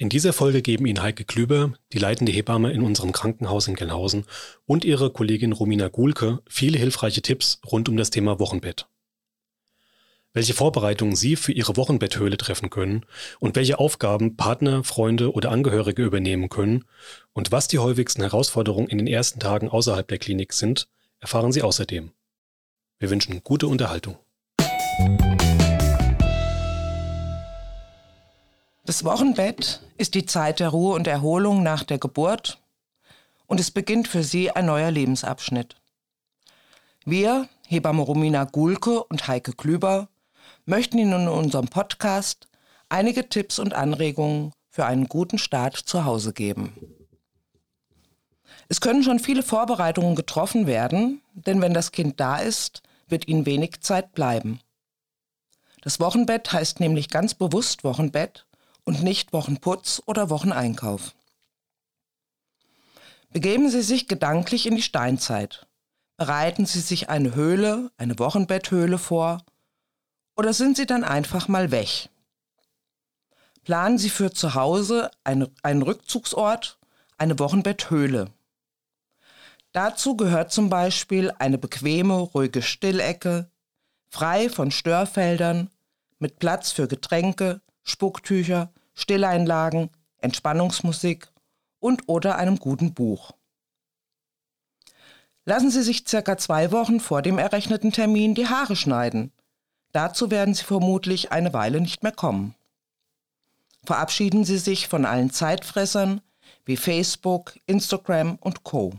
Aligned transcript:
In 0.00 0.08
dieser 0.08 0.32
Folge 0.32 0.62
geben 0.62 0.86
Ihnen 0.86 1.02
Heike 1.02 1.24
Klüber, 1.24 1.72
die 1.92 1.98
leitende 1.98 2.30
Hebamme 2.30 2.70
in 2.70 2.82
unserem 2.82 3.10
Krankenhaus 3.10 3.66
in 3.66 3.74
Gelnhausen, 3.74 4.26
und 4.64 4.84
ihre 4.84 5.10
Kollegin 5.10 5.52
Romina 5.52 5.88
Gulke 5.88 6.38
viele 6.48 6.78
hilfreiche 6.78 7.20
Tipps 7.20 7.60
rund 7.66 7.88
um 7.88 7.96
das 7.96 8.10
Thema 8.10 8.38
Wochenbett. 8.38 8.86
Welche 10.32 10.54
Vorbereitungen 10.54 11.16
Sie 11.16 11.34
für 11.34 11.50
Ihre 11.50 11.76
Wochenbetthöhle 11.76 12.36
treffen 12.36 12.70
können 12.70 13.06
und 13.40 13.56
welche 13.56 13.80
Aufgaben 13.80 14.36
Partner, 14.36 14.84
Freunde 14.84 15.32
oder 15.32 15.50
Angehörige 15.50 16.04
übernehmen 16.04 16.48
können 16.48 16.84
und 17.32 17.50
was 17.50 17.66
die 17.66 17.80
häufigsten 17.80 18.22
Herausforderungen 18.22 18.86
in 18.86 18.98
den 18.98 19.08
ersten 19.08 19.40
Tagen 19.40 19.68
außerhalb 19.68 20.06
der 20.06 20.18
Klinik 20.18 20.52
sind, 20.52 20.86
erfahren 21.18 21.50
Sie 21.50 21.62
außerdem. 21.62 22.12
Wir 23.00 23.10
wünschen 23.10 23.42
gute 23.42 23.66
Unterhaltung. 23.66 24.16
Das 28.88 29.04
Wochenbett 29.04 29.82
ist 29.98 30.14
die 30.14 30.24
Zeit 30.24 30.60
der 30.60 30.70
Ruhe 30.70 30.94
und 30.94 31.06
Erholung 31.06 31.62
nach 31.62 31.84
der 31.84 31.98
Geburt 31.98 32.58
und 33.46 33.60
es 33.60 33.70
beginnt 33.70 34.08
für 34.08 34.24
sie 34.24 34.50
ein 34.50 34.64
neuer 34.64 34.90
Lebensabschnitt. 34.90 35.76
Wir, 37.04 37.50
Hebamme 37.66 38.00
Romina 38.00 38.44
Gulke 38.44 39.04
und 39.04 39.28
Heike 39.28 39.52
Klüber, 39.52 40.08
möchten 40.64 40.96
Ihnen 40.96 41.20
in 41.20 41.28
unserem 41.28 41.68
Podcast 41.68 42.48
einige 42.88 43.28
Tipps 43.28 43.58
und 43.58 43.74
Anregungen 43.74 44.52
für 44.70 44.86
einen 44.86 45.06
guten 45.06 45.36
Start 45.36 45.76
zu 45.76 46.06
Hause 46.06 46.32
geben. 46.32 46.72
Es 48.70 48.80
können 48.80 49.02
schon 49.02 49.18
viele 49.18 49.42
Vorbereitungen 49.42 50.14
getroffen 50.14 50.66
werden, 50.66 51.20
denn 51.34 51.60
wenn 51.60 51.74
das 51.74 51.92
Kind 51.92 52.20
da 52.20 52.38
ist, 52.38 52.82
wird 53.06 53.28
ihnen 53.28 53.44
wenig 53.44 53.82
Zeit 53.82 54.12
bleiben. 54.12 54.60
Das 55.82 56.00
Wochenbett 56.00 56.54
heißt 56.54 56.80
nämlich 56.80 57.10
ganz 57.10 57.34
bewusst 57.34 57.84
Wochenbett, 57.84 58.46
und 58.88 59.02
nicht 59.02 59.34
Wochenputz 59.34 60.00
oder 60.06 60.30
Wocheneinkauf. 60.30 61.14
Begeben 63.30 63.68
Sie 63.68 63.82
sich 63.82 64.08
gedanklich 64.08 64.64
in 64.64 64.76
die 64.76 64.82
Steinzeit. 64.82 65.66
Bereiten 66.16 66.64
Sie 66.64 66.80
sich 66.80 67.10
eine 67.10 67.34
Höhle, 67.34 67.90
eine 67.98 68.18
Wochenbetthöhle 68.18 68.96
vor 68.96 69.44
oder 70.36 70.54
sind 70.54 70.78
Sie 70.78 70.86
dann 70.86 71.04
einfach 71.04 71.48
mal 71.48 71.70
weg? 71.70 72.08
Planen 73.62 73.98
Sie 73.98 74.08
für 74.08 74.32
zu 74.32 74.54
Hause 74.54 75.10
eine, 75.22 75.50
einen 75.62 75.82
Rückzugsort, 75.82 76.78
eine 77.18 77.38
Wochenbetthöhle. 77.38 78.30
Dazu 79.72 80.16
gehört 80.16 80.50
zum 80.50 80.70
Beispiel 80.70 81.30
eine 81.38 81.58
bequeme, 81.58 82.14
ruhige 82.14 82.62
Stillecke, 82.62 83.50
frei 84.08 84.48
von 84.48 84.70
Störfeldern, 84.70 85.68
mit 86.18 86.38
Platz 86.38 86.72
für 86.72 86.88
Getränke, 86.88 87.60
Spucktücher 87.82 88.72
Stilleinlagen, 88.98 89.90
Entspannungsmusik 90.18 91.28
und 91.78 92.08
oder 92.08 92.36
einem 92.36 92.58
guten 92.58 92.94
Buch. 92.94 93.30
Lassen 95.44 95.70
Sie 95.70 95.82
sich 95.82 96.02
circa 96.06 96.36
zwei 96.36 96.72
Wochen 96.72 96.98
vor 96.98 97.22
dem 97.22 97.38
errechneten 97.38 97.92
Termin 97.92 98.34
die 98.34 98.48
Haare 98.48 98.74
schneiden. 98.74 99.32
Dazu 99.92 100.32
werden 100.32 100.52
Sie 100.52 100.64
vermutlich 100.64 101.30
eine 101.30 101.52
Weile 101.52 101.80
nicht 101.80 102.02
mehr 102.02 102.12
kommen. 102.12 102.56
Verabschieden 103.84 104.44
Sie 104.44 104.58
sich 104.58 104.88
von 104.88 105.04
allen 105.04 105.30
Zeitfressern 105.30 106.20
wie 106.64 106.76
Facebook, 106.76 107.54
Instagram 107.66 108.34
und 108.40 108.64
Co. 108.64 108.94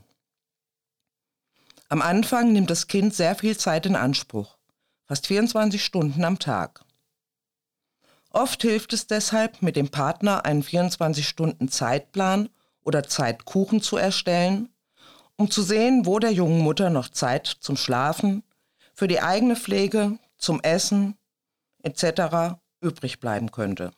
Am 1.90 2.02
Anfang 2.02 2.54
nimmt 2.54 2.70
das 2.70 2.88
Kind 2.88 3.14
sehr 3.14 3.36
viel 3.36 3.58
Zeit 3.58 3.86
in 3.86 3.98
Anspruch, 3.98 4.58
fast 5.06 5.28
24 5.28 5.84
Stunden 5.84 6.24
am 6.24 6.40
Tag. 6.40 6.86
Oft 8.32 8.62
hilft 8.62 8.94
es 8.94 9.08
deshalb, 9.08 9.62
mit 9.62 9.76
dem 9.76 9.90
Partner 9.90 10.46
einen 10.46 10.64
24-Stunden-Zeitplan 10.64 12.50
oder 12.84 13.04
Zeitkuchen 13.08 13.82
zu 13.82 13.98
erstellen, 13.98 14.70
um 15.36 15.50
zu 15.50 15.64
sehen, 15.64 16.06
wo 16.06 16.20
der 16.20 16.32
jungen 16.32 16.60
Mutter 16.60 16.90
noch 16.90 17.10
Zeit 17.10 17.48
zum 17.48 17.76
Schlafen, 17.76 18.44
für 18.94 19.08
die 19.08 19.22
eigene 19.22 19.56
Pflege, 19.56 20.20
zum 20.38 20.62
Essen 20.62 21.18
etc. 21.82 22.58
übrig 22.82 23.20
bleiben 23.20 23.52
könnte. 23.52 23.92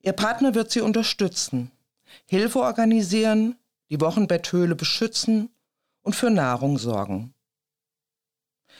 Ihr 0.00 0.12
Partner 0.12 0.54
wird 0.54 0.70
sie 0.70 0.80
unterstützen, 0.80 1.70
Hilfe 2.24 2.60
organisieren, 2.60 3.56
die 3.90 4.00
Wochenbetthöhle 4.00 4.74
beschützen 4.74 5.50
und 6.02 6.16
für 6.16 6.30
Nahrung 6.30 6.78
sorgen. 6.78 7.34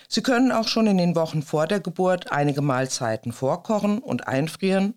Sie 0.09 0.23
können 0.23 0.53
auch 0.53 0.69
schon 0.69 0.87
in 0.87 0.99
den 0.99 1.17
Wochen 1.17 1.43
vor 1.43 1.67
der 1.67 1.81
Geburt 1.81 2.33
einige 2.33 2.63
Mahlzeiten 2.63 3.33
vorkochen 3.33 3.99
und 3.99 4.29
einfrieren 4.29 4.95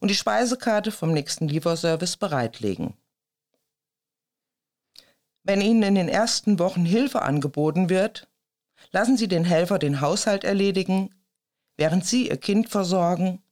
und 0.00 0.08
die 0.08 0.14
Speisekarte 0.14 0.90
vom 0.90 1.12
nächsten 1.12 1.48
Lieferservice 1.48 2.16
bereitlegen. 2.16 2.94
Wenn 5.42 5.60
Ihnen 5.60 5.82
in 5.82 5.94
den 5.94 6.08
ersten 6.08 6.58
Wochen 6.58 6.84
Hilfe 6.84 7.22
angeboten 7.22 7.88
wird, 7.88 8.28
lassen 8.90 9.16
Sie 9.16 9.28
den 9.28 9.44
Helfer 9.44 9.78
den 9.78 10.00
Haushalt 10.00 10.44
erledigen, 10.44 11.14
während 11.76 12.04
Sie 12.04 12.28
Ihr 12.28 12.36
Kind 12.36 12.68
versorgen, 12.68 13.42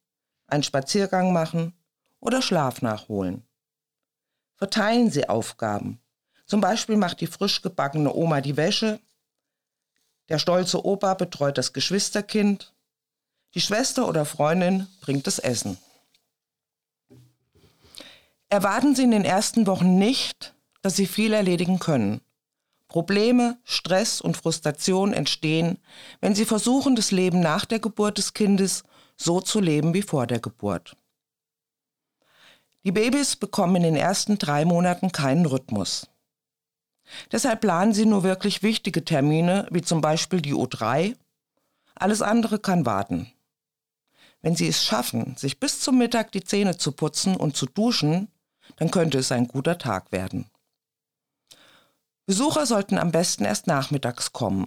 einen 0.47 0.62
Spaziergang 0.62 1.33
machen 1.33 1.75
oder 2.21 2.43
Schlaf 2.43 2.83
nachholen. 2.83 3.45
Verteilen 4.56 5.11
Sie 5.11 5.29
Aufgaben. 5.29 6.01
Zum 6.47 6.61
Beispiel 6.61 6.97
macht 6.97 7.21
die 7.21 7.27
frisch 7.27 7.62
gebackene 7.62 8.15
Oma 8.15 8.41
die 8.41 8.56
Wäsche 8.56 9.01
der 10.28 10.38
stolze 10.38 10.84
Opa 10.84 11.14
betreut 11.14 11.59
das 11.59 11.72
Geschwisterkind. 11.72 12.72
Die 13.54 13.60
Schwester 13.60 14.09
oder 14.09 14.25
Freundin 14.25 14.87
bringt 15.00 15.26
das 15.26 15.38
Essen. 15.38 15.78
Erwarten 18.48 18.94
Sie 18.94 19.03
in 19.03 19.10
den 19.10 19.25
ersten 19.25 19.66
Wochen 19.66 19.98
nicht, 19.98 20.54
dass 20.82 20.97
Sie 20.97 21.06
viel 21.06 21.32
erledigen 21.32 21.78
können. 21.78 22.20
Probleme, 22.88 23.59
Stress 23.64 24.20
und 24.20 24.37
Frustration 24.37 25.12
entstehen, 25.12 25.78
wenn 26.20 26.34
Sie 26.34 26.44
versuchen, 26.44 26.94
das 26.94 27.10
Leben 27.10 27.41
nach 27.41 27.64
der 27.64 27.81
Geburt 27.81 28.19
des 28.19 28.34
Kindes 28.34 28.84
so 29.16 29.41
zu 29.41 29.60
leben 29.60 29.94
wie 29.94 30.03
vor 30.03 30.26
der 30.26 30.38
Geburt. 30.38 30.97
Die 32.84 32.93
Babys 32.93 33.34
bekommen 33.34 33.76
in 33.76 33.82
den 33.82 33.97
ersten 33.97 34.38
drei 34.38 34.64
Monaten 34.64 35.10
keinen 35.10 35.47
Rhythmus. 35.47 36.06
Deshalb 37.33 37.61
planen 37.61 37.93
Sie 37.93 38.06
nur 38.06 38.22
wirklich 38.22 38.62
wichtige 38.62 39.05
Termine, 39.05 39.67
wie 39.71 39.83
zum 39.83 40.00
Beispiel 40.00 40.41
die 40.41 40.55
U3. 40.55 41.17
Alles 41.94 42.22
andere 42.22 42.59
kann 42.59 42.87
warten. 42.87 43.33
Wenn 44.43 44.55
Sie 44.55 44.69
es 44.69 44.84
schaffen, 44.84 45.37
sich 45.37 45.61
bis 45.61 45.81
zum 45.81 45.99
Mittag 45.99 46.33
die 46.33 46.44
Zähne 46.44 46.77
zu 46.77 46.93
putzen 46.93 47.37
und 47.37 47.56
zu 47.56 47.67
duschen, 47.67 48.28
dann 48.77 48.91
könnte 48.91 49.19
es 49.19 49.33
ein 49.33 49.49
guter 49.49 49.78
Tag 49.78 50.12
werden. 50.12 50.50
Besucher 52.27 52.67
sollten 52.67 52.99
am 52.99 53.12
besten 53.12 53.44
erst 53.44 53.67
nachmittags 53.67 54.33
kommen. 54.33 54.67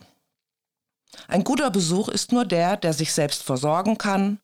Ein 1.27 1.43
guter 1.43 1.69
Besuch 1.71 2.07
ist 2.07 2.31
nur 2.31 2.45
der, 2.45 2.77
der 2.77 2.93
sich 2.93 3.13
selbst 3.13 3.43
versorgen 3.43 3.97
kann, 3.97 4.39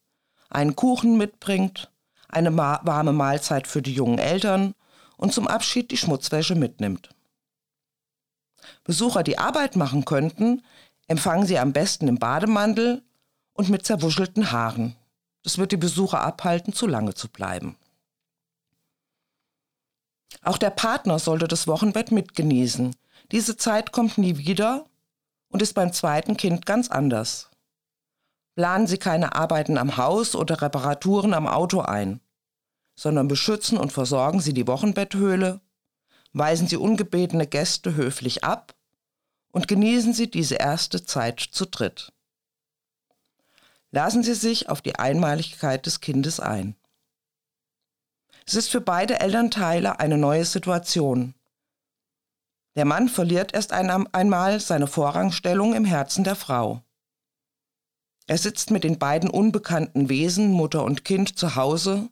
einen 0.50 0.76
Kuchen 0.76 1.18
mitbringt, 1.18 1.92
eine 2.28 2.56
warme 2.58 3.14
Mahlzeit 3.14 3.68
für 3.68 3.82
die 3.82 3.94
jungen 3.94 4.20
Eltern 4.20 4.74
und 5.18 5.34
zum 5.34 5.48
Abschied 5.48 5.92
die 5.92 5.98
Schmutzwäsche 5.98 6.56
mitnimmt. 6.56 7.15
Besucher 8.84 9.24
die 9.24 9.38
Arbeit 9.38 9.76
machen 9.76 10.06
könnten, 10.06 10.64
empfangen 11.08 11.46
sie 11.46 11.60
am 11.60 11.74
besten 11.74 12.08
im 12.08 12.18
Bademantel 12.18 13.04
und 13.54 13.70
mit 13.70 13.86
zerwuschelten 13.86 14.52
Haaren. 14.52 14.96
Das 15.44 15.58
wird 15.58 15.72
die 15.72 15.78
Besucher 15.78 16.22
abhalten, 16.22 16.74
zu 16.74 16.88
lange 16.88 17.14
zu 17.14 17.30
bleiben. 17.30 17.78
Auch 20.42 20.58
der 20.58 20.70
Partner 20.70 21.20
sollte 21.20 21.48
das 21.48 21.68
Wochenbett 21.68 22.12
mitgenießen. 22.12 22.96
Diese 23.32 23.58
Zeit 23.58 23.92
kommt 23.92 24.18
nie 24.18 24.38
wieder 24.38 24.86
und 25.50 25.62
ist 25.62 25.74
beim 25.74 25.94
zweiten 25.94 26.38
Kind 26.38 26.66
ganz 26.66 26.90
anders. 26.90 27.50
Planen 28.56 28.88
Sie 28.88 28.98
keine 28.98 29.36
Arbeiten 29.36 29.78
am 29.78 29.98
Haus 29.98 30.36
oder 30.36 30.62
Reparaturen 30.62 31.34
am 31.34 31.48
Auto 31.48 31.82
ein, 31.82 32.22
sondern 32.96 33.28
beschützen 33.28 33.78
und 33.78 33.92
versorgen 33.92 34.40
Sie 34.40 34.54
die 34.54 34.68
Wochenbetthöhle 34.68 35.62
weisen 36.36 36.68
Sie 36.68 36.76
ungebetene 36.76 37.48
Gäste 37.48 37.96
höflich 37.96 38.44
ab 38.44 38.76
und 39.52 39.70
genießen 39.70 40.14
Sie 40.14 40.30
diese 40.30 40.56
erste 40.56 41.06
Zeit 41.06 41.40
zu 41.40 41.66
dritt. 41.66 42.12
Lassen 43.92 44.22
Sie 44.22 44.34
sich 44.34 44.68
auf 44.68 44.82
die 44.82 44.98
Einmaligkeit 44.98 45.86
des 45.86 46.02
Kindes 46.02 46.42
ein. 46.42 46.76
Es 48.46 48.56
ist 48.56 48.70
für 48.70 48.82
beide 48.82 49.22
Elternteile 49.22 50.00
eine 50.00 50.18
neue 50.18 50.44
Situation. 50.44 51.34
Der 52.76 52.84
Mann 52.84 53.08
verliert 53.08 53.54
erst 53.54 53.72
einmal 53.72 54.60
seine 54.60 54.88
Vorrangstellung 54.88 55.74
im 55.74 55.86
Herzen 55.86 56.26
der 56.26 56.36
Frau. 56.36 56.82
Er 58.28 58.38
sitzt 58.38 58.72
mit 58.72 58.84
den 58.84 59.00
beiden 59.00 59.30
unbekannten 59.30 60.10
Wesen, 60.10 60.52
Mutter 60.52 60.84
und 60.84 61.06
Kind, 61.06 61.40
zu 61.40 61.56
Hause, 61.56 62.10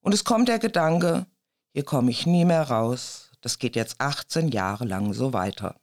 und 0.00 0.12
es 0.12 0.24
kommt 0.24 0.48
der 0.48 0.58
Gedanke, 0.58 1.26
hier 1.72 1.84
komme 1.84 2.10
ich 2.10 2.26
nie 2.26 2.44
mehr 2.44 2.64
raus, 2.64 3.27
das 3.40 3.58
geht 3.58 3.76
jetzt 3.76 4.00
18 4.00 4.48
Jahre 4.48 4.84
lang 4.84 5.12
so 5.12 5.32
weiter. 5.32 5.76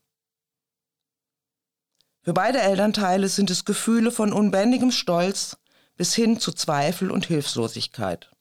Für 2.21 2.33
beide 2.33 2.59
Elternteile 2.59 3.29
sind 3.29 3.51
es 3.51 3.65
Gefühle 3.65 4.11
von 4.11 4.33
unbändigem 4.33 4.91
Stolz 4.91 5.57
bis 5.95 6.15
hin 6.15 6.39
zu 6.39 6.51
Zweifel 6.51 7.11
und 7.11 7.27
Hilflosigkeit. 7.27 8.31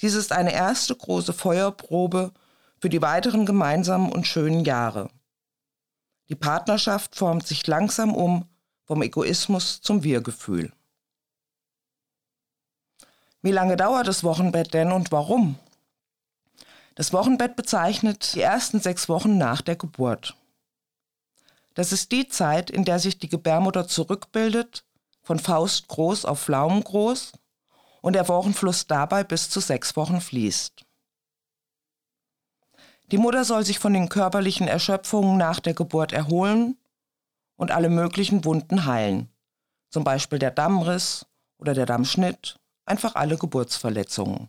Dies 0.00 0.14
ist 0.14 0.32
eine 0.32 0.52
erste 0.52 0.94
große 0.94 1.32
Feuerprobe 1.32 2.32
für 2.78 2.90
die 2.90 3.00
weiteren 3.00 3.46
gemeinsamen 3.46 4.12
und 4.12 4.26
schönen 4.26 4.64
Jahre. 4.64 5.08
Die 6.28 6.34
Partnerschaft 6.34 7.16
formt 7.16 7.46
sich 7.46 7.66
langsam 7.66 8.14
um 8.14 8.48
vom 8.84 9.02
Egoismus 9.02 9.80
zum 9.80 10.02
Wir-Gefühl. 10.02 10.72
Wie 13.42 13.52
lange 13.52 13.76
dauert 13.76 14.08
das 14.08 14.24
Wochenbett 14.24 14.74
denn 14.74 14.92
und 14.92 15.12
warum? 15.12 15.58
Das 16.96 17.12
Wochenbett 17.12 17.56
bezeichnet 17.56 18.34
die 18.34 18.40
ersten 18.40 18.80
sechs 18.80 19.10
Wochen 19.10 19.36
nach 19.36 19.60
der 19.60 19.76
Geburt. 19.76 20.34
Das 21.74 21.92
ist 21.92 22.10
die 22.10 22.26
Zeit, 22.26 22.70
in 22.70 22.86
der 22.86 22.98
sich 22.98 23.18
die 23.18 23.28
Gebärmutter 23.28 23.86
zurückbildet, 23.86 24.82
von 25.22 25.38
Faust 25.38 25.88
groß 25.88 26.24
auf 26.24 26.40
Pflaumen 26.40 26.82
groß 26.82 27.32
und 28.00 28.14
der 28.14 28.26
Wochenfluss 28.28 28.86
dabei 28.86 29.24
bis 29.24 29.50
zu 29.50 29.60
sechs 29.60 29.94
Wochen 29.94 30.22
fließt. 30.22 30.86
Die 33.12 33.18
Mutter 33.18 33.44
soll 33.44 33.62
sich 33.62 33.78
von 33.78 33.92
den 33.92 34.08
körperlichen 34.08 34.66
Erschöpfungen 34.66 35.36
nach 35.36 35.60
der 35.60 35.74
Geburt 35.74 36.12
erholen 36.12 36.78
und 37.56 37.72
alle 37.72 37.90
möglichen 37.90 38.46
Wunden 38.46 38.86
heilen, 38.86 39.28
zum 39.90 40.02
Beispiel 40.02 40.38
der 40.38 40.50
Dammriss 40.50 41.26
oder 41.58 41.74
der 41.74 41.84
Dammschnitt, 41.84 42.58
einfach 42.86 43.16
alle 43.16 43.36
Geburtsverletzungen. 43.36 44.48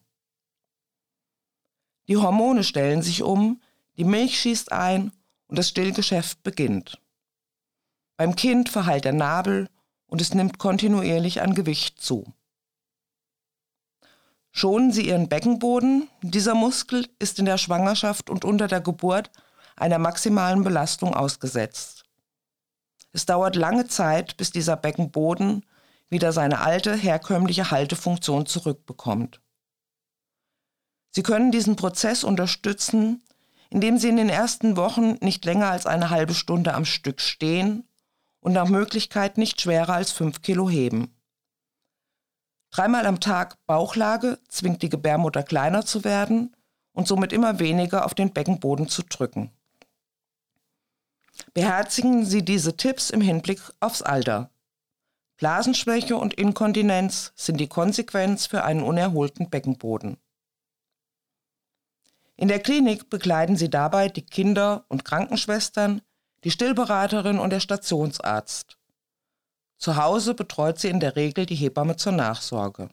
Die 2.07 2.17
Hormone 2.17 2.63
stellen 2.63 3.01
sich 3.01 3.23
um, 3.23 3.61
die 3.97 4.03
Milch 4.03 4.39
schießt 4.39 4.71
ein 4.71 5.11
und 5.47 5.57
das 5.57 5.69
Stillgeschäft 5.69 6.43
beginnt. 6.43 7.01
Beim 8.15 8.35
Kind 8.35 8.69
verheilt 8.69 9.05
der 9.05 9.13
Nabel 9.13 9.69
und 10.07 10.21
es 10.21 10.33
nimmt 10.33 10.57
kontinuierlich 10.57 11.41
an 11.41 11.53
Gewicht 11.53 12.01
zu. 12.01 12.33
Schonen 14.51 14.91
Sie 14.91 15.07
Ihren 15.07 15.29
Beckenboden. 15.29 16.09
Dieser 16.21 16.55
Muskel 16.55 17.07
ist 17.19 17.37
in 17.37 17.45
der 17.45 17.57
Schwangerschaft 17.57 18.29
und 18.29 18.43
unter 18.43 18.67
der 18.67 18.81
Geburt 18.81 19.29
einer 19.75 19.99
maximalen 19.99 20.63
Belastung 20.63 21.13
ausgesetzt. 21.13 22.05
Es 23.11 23.25
dauert 23.25 23.55
lange 23.55 23.87
Zeit, 23.87 24.37
bis 24.37 24.51
dieser 24.51 24.75
Beckenboden 24.75 25.65
wieder 26.09 26.31
seine 26.31 26.61
alte, 26.61 26.95
herkömmliche 26.95 27.69
Haltefunktion 27.69 28.45
zurückbekommt. 28.45 29.41
Sie 31.17 31.23
können 31.23 31.49
diesen 31.51 31.75
Prozess 31.75 32.23
unterstützen, 32.23 33.23
indem 33.71 33.97
Sie 33.97 34.07
in 34.07 34.17
den 34.17 34.29
ersten 34.29 34.77
Wochen 34.77 35.17
nicht 35.19 35.45
länger 35.45 35.71
als 35.71 35.87
eine 35.87 36.11
halbe 36.11 36.35
Stunde 36.35 36.75
am 36.75 36.85
Stück 36.85 37.21
stehen 37.21 37.89
und 38.39 38.53
nach 38.53 38.69
Möglichkeit 38.69 39.39
nicht 39.39 39.59
schwerer 39.59 39.93
als 39.93 40.11
fünf 40.11 40.43
Kilo 40.43 40.69
heben. 40.69 41.19
Dreimal 42.69 43.07
am 43.07 43.19
Tag 43.19 43.57
Bauchlage 43.65 44.37
zwingt 44.47 44.83
die 44.83 44.89
Gebärmutter 44.89 45.41
kleiner 45.41 45.83
zu 45.83 46.03
werden 46.03 46.55
und 46.91 47.07
somit 47.07 47.33
immer 47.33 47.57
weniger 47.57 48.05
auf 48.05 48.13
den 48.13 48.31
Beckenboden 48.31 48.87
zu 48.87 49.01
drücken. 49.01 49.49
Beherzigen 51.55 52.27
Sie 52.27 52.45
diese 52.45 52.77
Tipps 52.77 53.09
im 53.09 53.21
Hinblick 53.21 53.59
aufs 53.79 54.03
Alter. 54.03 54.51
Blasenschwäche 55.37 56.15
und 56.15 56.35
Inkontinenz 56.35 57.31
sind 57.35 57.59
die 57.59 57.69
Konsequenz 57.69 58.45
für 58.45 58.63
einen 58.63 58.83
unerholten 58.83 59.49
Beckenboden. 59.49 60.19
In 62.37 62.47
der 62.47 62.59
Klinik 62.59 63.09
begleiten 63.09 63.57
Sie 63.57 63.69
dabei 63.69 64.09
die 64.09 64.25
Kinder- 64.25 64.85
und 64.89 65.03
Krankenschwestern, 65.03 66.01
die 66.43 66.51
Stillberaterin 66.51 67.39
und 67.39 67.49
der 67.49 67.59
Stationsarzt. 67.59 68.77
Zu 69.77 69.95
Hause 69.95 70.35
betreut 70.35 70.79
sie 70.79 70.89
in 70.89 70.99
der 70.99 71.15
Regel 71.15 71.47
die 71.47 71.55
Hebamme 71.55 71.97
zur 71.97 72.11
Nachsorge. 72.11 72.89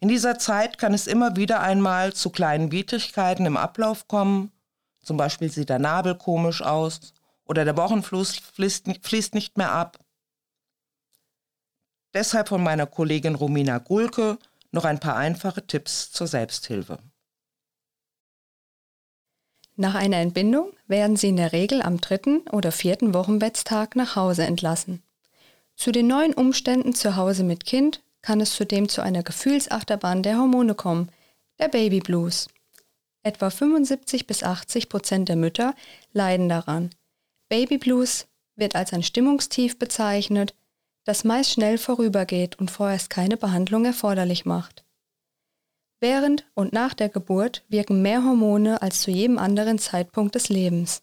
In 0.00 0.08
dieser 0.08 0.38
Zeit 0.38 0.78
kann 0.78 0.92
es 0.92 1.06
immer 1.06 1.36
wieder 1.36 1.60
einmal 1.60 2.12
zu 2.12 2.30
kleinen 2.30 2.72
Widrigkeiten 2.72 3.46
im 3.46 3.56
Ablauf 3.56 4.08
kommen, 4.08 4.50
zum 5.00 5.16
Beispiel 5.16 5.50
sieht 5.50 5.68
der 5.68 5.78
Nabel 5.78 6.16
komisch 6.16 6.62
aus 6.62 7.14
oder 7.44 7.64
der 7.64 7.76
Wochenfluss 7.76 8.36
fließt 8.36 9.34
nicht 9.34 9.56
mehr 9.56 9.70
ab. 9.70 9.98
Deshalb 12.14 12.48
von 12.48 12.62
meiner 12.62 12.86
Kollegin 12.86 13.36
Romina 13.36 13.78
Gulke 13.78 14.38
noch 14.72 14.84
ein 14.84 15.00
paar 15.00 15.16
einfache 15.16 15.66
Tipps 15.66 16.10
zur 16.10 16.26
Selbsthilfe. 16.26 16.98
Nach 19.76 19.94
einer 19.94 20.18
Entbindung 20.18 20.72
werden 20.86 21.16
sie 21.16 21.28
in 21.28 21.36
der 21.36 21.52
Regel 21.52 21.82
am 21.82 22.00
dritten 22.00 22.40
oder 22.50 22.72
vierten 22.72 23.14
Wochenbettstag 23.14 23.96
nach 23.96 24.16
Hause 24.16 24.44
entlassen. 24.44 25.02
Zu 25.76 25.92
den 25.92 26.06
neuen 26.06 26.34
Umständen 26.34 26.94
zu 26.94 27.16
Hause 27.16 27.42
mit 27.42 27.64
Kind 27.64 28.02
kann 28.20 28.40
es 28.40 28.54
zudem 28.54 28.88
zu 28.88 29.02
einer 29.02 29.22
Gefühlsachterbahn 29.22 30.22
der 30.22 30.38
Hormone 30.38 30.74
kommen, 30.74 31.10
der 31.58 31.68
Baby 31.68 32.00
Blues. 32.00 32.48
Etwa 33.22 33.50
75 33.50 34.26
bis 34.26 34.42
80 34.42 34.88
Prozent 34.88 35.28
der 35.28 35.36
Mütter 35.36 35.74
leiden 36.12 36.48
daran. 36.48 36.90
Baby 37.48 37.78
Blues 37.78 38.26
wird 38.56 38.76
als 38.76 38.92
ein 38.92 39.02
Stimmungstief 39.02 39.78
bezeichnet, 39.78 40.54
das 41.04 41.24
meist 41.24 41.50
schnell 41.50 41.78
vorübergeht 41.78 42.58
und 42.58 42.70
vorerst 42.70 43.10
keine 43.10 43.36
Behandlung 43.36 43.84
erforderlich 43.84 44.44
macht. 44.44 44.84
Während 46.02 46.44
und 46.54 46.72
nach 46.72 46.94
der 46.94 47.08
Geburt 47.08 47.62
wirken 47.68 48.02
mehr 48.02 48.24
Hormone 48.24 48.82
als 48.82 49.02
zu 49.02 49.12
jedem 49.12 49.38
anderen 49.38 49.78
Zeitpunkt 49.78 50.34
des 50.34 50.48
Lebens. 50.48 51.00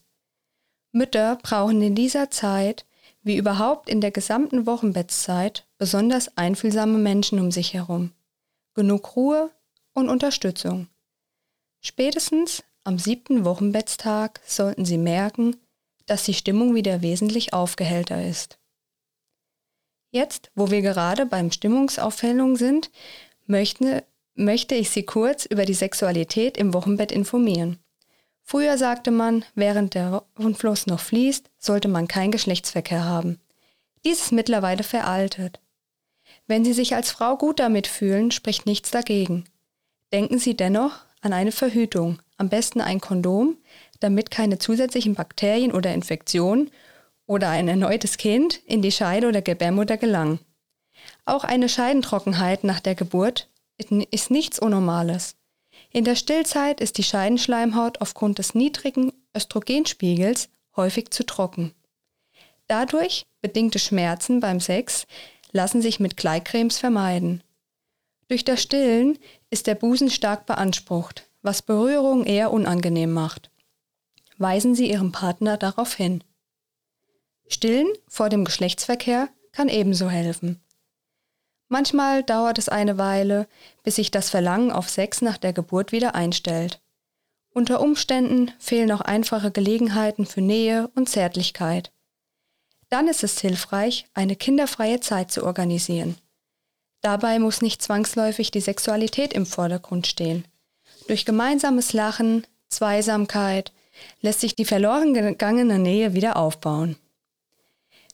Mütter 0.91 1.37
brauchen 1.41 1.81
in 1.81 1.95
dieser 1.95 2.31
Zeit, 2.31 2.85
wie 3.21 3.37
überhaupt 3.37 3.87
in 3.87 4.01
der 4.01 4.11
gesamten 4.11 4.65
Wochenbettzeit, 4.65 5.65
besonders 5.77 6.35
einfühlsame 6.35 6.97
Menschen 6.97 7.39
um 7.39 7.49
sich 7.49 7.73
herum. 7.73 8.11
Genug 8.73 9.15
Ruhe 9.15 9.51
und 9.93 10.09
Unterstützung. 10.09 10.89
Spätestens 11.79 12.65
am 12.83 12.99
siebten 12.99 13.45
Wochenbettstag 13.45 14.41
sollten 14.45 14.83
Sie 14.83 14.97
merken, 14.97 15.55
dass 16.07 16.25
die 16.25 16.33
Stimmung 16.33 16.75
wieder 16.75 17.01
wesentlich 17.01 17.53
aufgehellter 17.53 18.27
ist. 18.27 18.59
Jetzt, 20.11 20.51
wo 20.55 20.71
wir 20.71 20.81
gerade 20.81 21.25
beim 21.25 21.53
Stimmungsaufhellung 21.53 22.57
sind, 22.57 22.91
möchten, 23.45 24.01
möchte 24.39 24.75
ich 24.75 24.89
Sie 24.89 25.03
kurz 25.03 25.45
über 25.45 25.65
die 25.65 25.73
Sexualität 25.73 26.57
im 26.57 26.73
Wochenbett 26.73 27.11
informieren. 27.11 27.77
Früher 28.41 28.77
sagte 28.77 29.11
man, 29.11 29.45
während 29.53 29.93
der 29.93 30.23
Wochenfluss 30.37 30.87
noch 30.87 30.99
fließt, 30.99 31.51
sollte 31.59 31.87
man 31.87 32.07
keinen 32.07 32.31
Geschlechtsverkehr 32.31 33.03
haben. 33.03 33.39
Dies 34.03 34.21
ist 34.21 34.31
mittlerweile 34.31 34.83
veraltet. 34.83 35.59
Wenn 36.47 36.65
Sie 36.65 36.73
sich 36.73 36.95
als 36.95 37.11
Frau 37.11 37.37
gut 37.37 37.59
damit 37.59 37.85
fühlen, 37.85 38.31
spricht 38.31 38.65
nichts 38.65 38.89
dagegen. 38.89 39.43
Denken 40.11 40.39
Sie 40.39 40.55
dennoch 40.55 41.01
an 41.21 41.33
eine 41.33 41.51
Verhütung, 41.51 42.21
am 42.37 42.49
besten 42.49 42.81
ein 42.81 43.01
Kondom, 43.01 43.57
damit 43.99 44.31
keine 44.31 44.57
zusätzlichen 44.57 45.13
Bakterien 45.13 45.71
oder 45.71 45.93
Infektionen 45.93 46.71
oder 47.27 47.49
ein 47.49 47.67
erneutes 47.67 48.17
Kind 48.17 48.61
in 48.65 48.81
die 48.81 48.91
Scheide 48.91 49.27
oder 49.27 49.41
Gebärmutter 49.41 49.97
gelangen. 49.97 50.39
Auch 51.25 51.43
eine 51.43 51.69
Scheidentrockenheit 51.69 52.63
nach 52.63 52.79
der 52.79 52.95
Geburt 52.95 53.48
ist 53.79 54.31
nichts 54.31 54.59
Unnormales. 54.59 55.35
In 55.91 56.03
der 56.03 56.15
Stillzeit 56.15 56.81
ist 56.81 56.97
die 56.97 57.03
Scheidenschleimhaut 57.03 58.01
aufgrund 58.01 58.37
des 58.37 58.53
niedrigen 58.53 59.11
Östrogenspiegels 59.35 60.49
häufig 60.75 61.11
zu 61.11 61.25
trocken. 61.25 61.73
Dadurch 62.67 63.25
bedingte 63.41 63.79
Schmerzen 63.79 64.39
beim 64.39 64.59
Sex 64.59 65.07
lassen 65.51 65.81
sich 65.81 65.99
mit 65.99 66.17
Gleitcremes 66.17 66.77
vermeiden. 66.77 67.43
Durch 68.27 68.45
das 68.45 68.61
Stillen 68.61 69.17
ist 69.49 69.65
der 69.65 69.73
Busen 69.73 70.11
stark 70.11 70.45
beansprucht, 70.45 71.27
was 71.41 71.63
Berührung 71.63 72.25
eher 72.25 72.51
unangenehm 72.51 73.11
macht. 73.11 73.49
Weisen 74.37 74.75
Sie 74.75 74.89
Ihrem 74.89 75.11
Partner 75.11 75.57
darauf 75.57 75.95
hin. 75.95 76.23
Stillen 77.47 77.87
vor 78.07 78.29
dem 78.29 78.45
Geschlechtsverkehr 78.45 79.29
kann 79.51 79.67
ebenso 79.67 80.09
helfen. 80.09 80.61
Manchmal 81.69 82.23
dauert 82.23 82.57
es 82.57 82.67
eine 82.67 82.97
Weile, 82.97 83.47
bis 83.83 83.95
sich 83.95 84.09
das 84.11 84.29
Verlangen 84.29 84.71
auf 84.71 84.89
Sex 84.89 85.21
nach 85.21 85.37
der 85.37 85.53
Geburt 85.53 85.91
wieder 85.91 86.15
einstellt. 86.15 86.81
Unter 87.51 87.79
Umständen 87.79 88.51
fehlen 88.59 88.91
auch 88.91 89.01
einfache 89.01 89.51
Gelegenheiten 89.51 90.25
für 90.25 90.41
Nähe 90.41 90.89
und 90.95 91.09
Zärtlichkeit. 91.09 91.91
Dann 92.89 93.07
ist 93.07 93.23
es 93.23 93.39
hilfreich, 93.39 94.07
eine 94.15 94.35
kinderfreie 94.35 94.99
Zeit 94.99 95.31
zu 95.31 95.45
organisieren. 95.45 96.17
Dabei 97.01 97.37
muss 97.37 97.61
nicht 97.61 97.81
zwangsläufig 97.81 98.49
die 98.49 98.61
Sexualität 98.61 99.33
im 99.33 99.45
Vordergrund 99.45 100.07
stehen. 100.07 100.45
Durch 101.07 101.23
gemeinsames 101.23 101.93
Lachen, 101.93 102.45
Zweisamkeit 102.67 103.71
lässt 104.21 104.41
sich 104.41 104.55
die 104.55 104.65
verloren 104.65 105.13
gegangene 105.13 105.77
Nähe 105.77 106.13
wieder 106.13 106.35
aufbauen. 106.35 106.97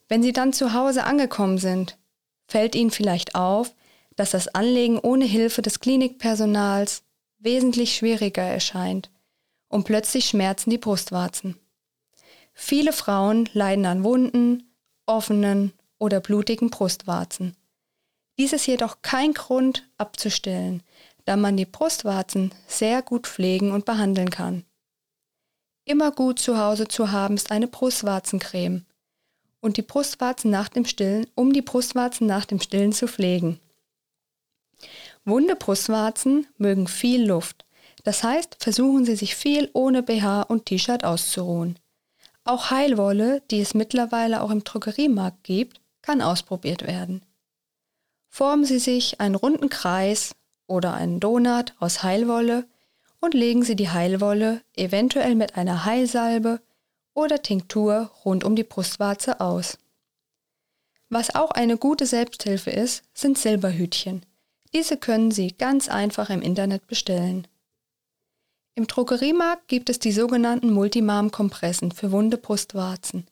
Wenn 0.08 0.22
Sie 0.22 0.34
dann 0.34 0.54
zu 0.54 0.74
Hause 0.74 1.04
angekommen 1.04 1.58
sind, 1.58 1.98
fällt 2.48 2.76
Ihnen 2.76 2.92
vielleicht 2.92 3.36
auf, 3.36 3.74
dass 4.16 4.32
das 4.32 4.48
Anlegen 4.50 5.00
ohne 5.00 5.26
Hilfe 5.26 5.62
des 5.62 5.80
Klinikpersonals 5.80 7.04
wesentlich 7.40 7.96
schwieriger 7.96 8.44
erscheint 8.44 9.12
und 9.68 9.84
plötzlich 9.84 10.26
schmerzen 10.26 10.70
die 10.70 10.78
Brustwarzen. 10.78 11.58
Viele 12.54 12.94
Frauen 12.94 13.50
leiden 13.54 13.86
an 13.86 14.04
Wunden, 14.04 14.72
offenen 15.06 15.74
oder 16.00 16.22
blutigen 16.22 16.70
Brustwarzen. 16.70 17.56
Dies 18.38 18.54
ist 18.54 18.68
jedoch 18.68 19.02
kein 19.02 19.34
Grund 19.34 19.90
abzustellen, 19.98 20.82
da 21.26 21.36
man 21.36 21.58
die 21.58 21.66
Brustwarzen 21.66 22.54
sehr 22.68 23.02
gut 23.02 23.28
pflegen 23.28 23.72
und 23.72 23.86
behandeln 23.86 24.30
kann. 24.30 24.66
Immer 25.84 26.12
gut 26.12 26.40
zu 26.40 26.58
Hause 26.58 26.88
zu 26.88 27.12
haben 27.12 27.36
ist 27.36 27.52
eine 27.52 27.68
Brustwarzencreme 27.68 28.86
und 29.66 29.78
die 29.78 29.82
Brustwarzen 29.82 30.52
nach 30.52 30.70
dem 30.70 30.86
Stillen, 30.86 31.26
um 31.34 31.52
die 31.52 31.64
Brustwarzen 31.64 32.28
nach 32.28 32.46
dem 32.46 32.60
Stillen 32.60 32.94
zu 32.94 33.08
pflegen. 33.08 33.60
Wunde 35.26 35.56
Brustwarzen 35.56 36.46
mögen 36.60 36.88
viel 36.88 37.26
Luft. 37.26 37.66
Das 38.04 38.24
heißt, 38.24 38.58
versuchen 38.60 39.06
Sie 39.06 39.16
sich 39.16 39.36
viel 39.36 39.72
ohne 39.74 40.04
BH 40.04 40.44
und 40.44 40.68
T-Shirt 40.68 41.04
auszuruhen. 41.04 41.80
Auch 42.44 42.70
Heilwolle, 42.70 43.42
die 43.50 43.60
es 43.60 43.74
mittlerweile 43.74 44.44
auch 44.44 44.52
im 44.52 44.64
Drogeriemarkt 44.64 45.44
gibt, 45.44 45.82
kann 46.04 46.22
ausprobiert 46.22 46.86
werden. 46.86 47.24
Formen 48.30 48.66
Sie 48.66 48.78
sich 48.78 49.20
einen 49.20 49.34
runden 49.34 49.70
Kreis 49.70 50.36
oder 50.68 50.94
einen 50.94 51.20
Donut 51.20 51.74
aus 51.80 52.04
Heilwolle 52.04 52.68
und 53.20 53.34
legen 53.34 53.64
Sie 53.64 53.76
die 53.76 53.90
Heilwolle 53.90 54.62
eventuell 54.76 55.34
mit 55.34 55.56
einer 55.58 55.86
Heilsalbe 55.86 56.62
oder 57.16 57.42
Tinktur 57.42 58.12
rund 58.24 58.44
um 58.44 58.56
die 58.56 58.64
Brustwarze 58.64 59.40
aus. 59.40 59.80
Was 61.10 61.34
auch 61.34 61.52
eine 61.52 61.78
gute 61.78 62.06
Selbsthilfe 62.06 62.70
ist, 62.70 63.04
sind 63.16 63.40
Silberhütchen. 63.40 64.26
Diese 64.74 64.98
können 64.98 65.32
Sie 65.32 65.54
ganz 65.58 65.88
einfach 65.88 66.30
im 66.30 66.42
Internet 66.42 66.86
bestellen. 66.86 67.48
Im 68.76 68.88
Drogeriemarkt 68.88 69.70
gibt 69.70 69.90
es 69.90 70.00
die 70.00 70.12
sogenannten 70.12 70.72
Multimarm-Kompressen 70.74 71.92
für 71.92 72.12
wunde 72.12 72.38
Brustwarzen. 72.38 73.26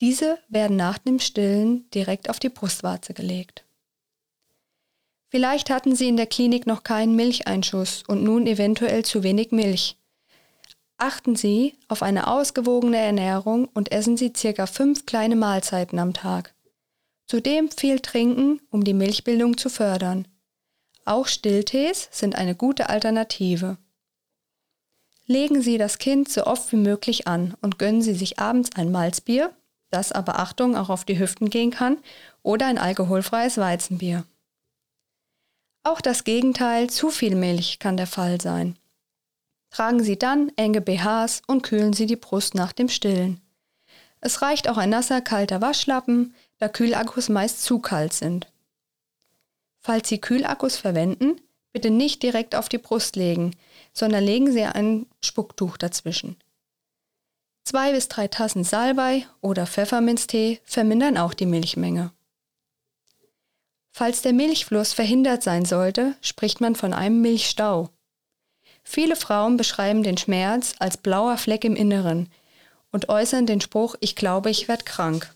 Diese 0.00 0.38
werden 0.48 0.76
nach 0.76 0.98
dem 0.98 1.20
Stillen 1.20 1.88
direkt 1.90 2.30
auf 2.30 2.40
die 2.40 2.48
Brustwarze 2.48 3.12
gelegt. 3.12 3.64
Vielleicht 5.28 5.70
hatten 5.70 5.94
Sie 5.94 6.08
in 6.08 6.16
der 6.16 6.26
Klinik 6.26 6.66
noch 6.66 6.82
keinen 6.82 7.16
Milcheinschuss 7.16 8.02
und 8.06 8.22
nun 8.22 8.46
eventuell 8.46 9.04
zu 9.04 9.22
wenig 9.22 9.52
Milch. 9.52 9.96
Achten 11.02 11.34
Sie 11.34 11.74
auf 11.88 12.04
eine 12.04 12.28
ausgewogene 12.28 12.96
Ernährung 12.96 13.68
und 13.74 13.90
essen 13.90 14.16
Sie 14.16 14.32
circa 14.36 14.66
fünf 14.66 15.04
kleine 15.04 15.34
Mahlzeiten 15.34 15.98
am 15.98 16.14
Tag. 16.14 16.54
Zudem 17.26 17.72
viel 17.72 17.98
trinken, 17.98 18.60
um 18.70 18.84
die 18.84 18.94
Milchbildung 18.94 19.56
zu 19.58 19.68
fördern. 19.68 20.28
Auch 21.04 21.26
Stilltees 21.26 22.08
sind 22.12 22.36
eine 22.36 22.54
gute 22.54 22.88
Alternative. 22.88 23.78
Legen 25.26 25.60
Sie 25.60 25.76
das 25.76 25.98
Kind 25.98 26.28
so 26.28 26.46
oft 26.46 26.70
wie 26.70 26.76
möglich 26.76 27.26
an 27.26 27.56
und 27.60 27.80
gönnen 27.80 28.02
Sie 28.02 28.14
sich 28.14 28.38
abends 28.38 28.70
ein 28.76 28.92
Malzbier, 28.92 29.52
das 29.90 30.12
aber 30.12 30.38
Achtung 30.38 30.76
auch 30.76 30.88
auf 30.88 31.04
die 31.04 31.18
Hüften 31.18 31.50
gehen 31.50 31.72
kann, 31.72 31.98
oder 32.44 32.66
ein 32.66 32.78
alkoholfreies 32.78 33.58
Weizenbier. 33.58 34.22
Auch 35.82 36.00
das 36.00 36.22
Gegenteil, 36.22 36.88
zu 36.90 37.10
viel 37.10 37.34
Milch 37.34 37.80
kann 37.80 37.96
der 37.96 38.06
Fall 38.06 38.40
sein. 38.40 38.78
Tragen 39.72 40.04
Sie 40.04 40.18
dann 40.18 40.52
enge 40.56 40.82
BHs 40.82 41.42
und 41.46 41.62
kühlen 41.62 41.94
Sie 41.94 42.06
die 42.06 42.16
Brust 42.16 42.54
nach 42.54 42.72
dem 42.72 42.88
Stillen. 42.88 43.40
Es 44.20 44.42
reicht 44.42 44.68
auch 44.68 44.76
ein 44.76 44.90
nasser, 44.90 45.20
kalter 45.20 45.60
Waschlappen, 45.60 46.34
da 46.58 46.68
Kühlakkus 46.68 47.28
meist 47.28 47.62
zu 47.64 47.80
kalt 47.80 48.12
sind. 48.12 48.46
Falls 49.80 50.08
Sie 50.08 50.20
Kühlakkus 50.20 50.76
verwenden, 50.76 51.40
bitte 51.72 51.90
nicht 51.90 52.22
direkt 52.22 52.54
auf 52.54 52.68
die 52.68 52.78
Brust 52.78 53.16
legen, 53.16 53.56
sondern 53.94 54.22
legen 54.22 54.52
Sie 54.52 54.62
ein 54.62 55.06
Spucktuch 55.20 55.78
dazwischen. 55.78 56.36
Zwei 57.64 57.92
bis 57.92 58.08
drei 58.08 58.28
Tassen 58.28 58.64
Salbei 58.64 59.26
oder 59.40 59.66
Pfefferminztee 59.66 60.60
vermindern 60.64 61.16
auch 61.16 61.32
die 61.32 61.46
Milchmenge. 61.46 62.12
Falls 63.90 64.20
der 64.20 64.34
Milchfluss 64.34 64.92
verhindert 64.92 65.42
sein 65.42 65.64
sollte, 65.64 66.14
spricht 66.20 66.60
man 66.60 66.76
von 66.76 66.92
einem 66.92 67.22
Milchstau. 67.22 67.90
Viele 68.94 69.16
Frauen 69.16 69.56
beschreiben 69.56 70.02
den 70.02 70.18
Schmerz 70.18 70.74
als 70.78 70.98
blauer 70.98 71.38
Fleck 71.38 71.64
im 71.64 71.76
Inneren 71.76 72.30
und 72.90 73.08
äußern 73.08 73.46
den 73.46 73.62
Spruch, 73.62 73.94
ich 74.00 74.16
glaube, 74.16 74.50
ich 74.50 74.68
werde 74.68 74.84
krank. 74.84 75.34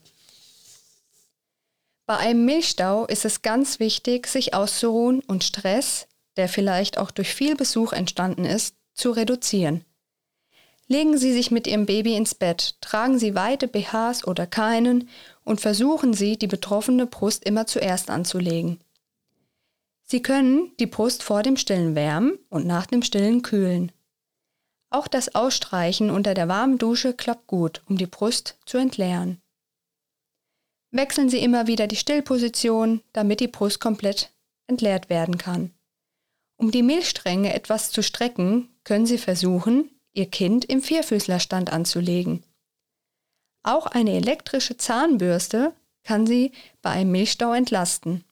Bei 2.05 2.19
einem 2.19 2.45
Milchstau 2.45 3.07
ist 3.07 3.25
es 3.25 3.41
ganz 3.41 3.81
wichtig, 3.81 4.27
sich 4.27 4.53
auszuruhen 4.53 5.21
und 5.21 5.43
Stress, 5.43 6.07
der 6.37 6.51
vielleicht 6.51 6.99
auch 6.99 7.11
durch 7.11 7.33
viel 7.33 7.57
Besuch 7.57 7.95
entstanden 7.95 8.45
ist, 8.45 8.75
zu 8.93 9.11
reduzieren. 9.11 9.87
Legen 10.87 11.17
Sie 11.17 11.33
sich 11.33 11.51
mit 11.51 11.67
Ihrem 11.67 11.87
Baby 11.87 12.15
ins 12.15 12.35
Bett, 12.35 12.75
tragen 12.83 13.19
Sie 13.19 13.35
weite 13.35 13.69
BHs 13.69 14.27
oder 14.27 14.47
keinen 14.47 15.09
und 15.45 15.63
versuchen 15.63 16.13
Sie, 16.13 16.37
die 16.37 16.47
betroffene 16.47 17.07
Brust 17.07 17.43
immer 17.45 17.67
zuerst 17.67 18.11
anzulegen. 18.11 18.81
Sie 20.09 20.23
können 20.23 20.73
die 20.79 20.87
Brust 20.87 21.25
vor 21.25 21.43
dem 21.43 21.57
Stillen 21.57 21.97
wärmen 21.97 22.39
und 22.49 22.65
nach 22.65 22.87
dem 22.87 23.03
Stillen 23.03 23.43
kühlen. 23.43 23.91
Auch 24.89 25.09
das 25.09 25.35
Ausstreichen 25.35 26.11
unter 26.11 26.33
der 26.33 26.47
warmen 26.47 26.79
Dusche 26.79 27.13
klappt 27.13 27.49
gut, 27.49 27.83
um 27.89 27.99
die 27.99 28.07
Brust 28.07 28.57
zu 28.67 28.79
entleeren. 28.79 29.43
Wechseln 30.93 31.29
Sie 31.29 31.41
immer 31.41 31.67
wieder 31.67 31.89
die 31.89 31.97
Stillposition, 31.97 33.03
damit 33.13 33.41
die 33.41 33.49
Brust 33.49 33.81
komplett 33.81 34.33
entleert 34.69 35.11
werden 35.11 35.39
kann. 35.39 35.73
Um 36.57 36.71
die 36.71 36.85
Milchstränge 36.85 37.53
etwas 37.53 37.91
zu 37.91 38.03
strecken, 38.03 38.69
können 38.85 39.07
Sie 39.07 39.19
versuchen, 39.19 39.91
Ihr 40.13 40.31
Kind 40.31 40.65
im 40.65 40.81
Vierfüßlerstand 40.81 41.73
anzulegen. 41.73 42.45
Auch 43.65 43.87
eine 43.87 44.13
elektrische 44.13 44.77
Zahnbürste 44.77 45.75
kann 46.05 46.27
Sie 46.27 46.53
bei 46.81 46.91
einem 46.91 47.11
Milchstau 47.11 47.53
entlasten. 47.53 48.25